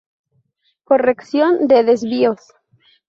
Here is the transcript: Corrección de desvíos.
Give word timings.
Corrección 0.83 1.67
de 1.67 1.83
desvíos. 1.83 2.41